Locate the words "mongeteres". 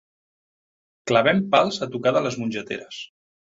2.43-3.01